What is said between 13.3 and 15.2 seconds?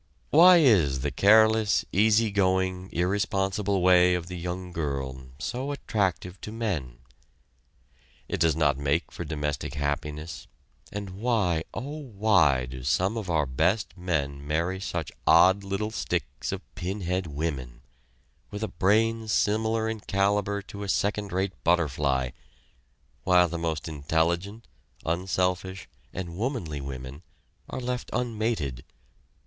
best men marry such